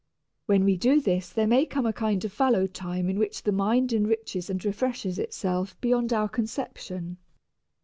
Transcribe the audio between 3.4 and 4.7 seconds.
the mind enriches and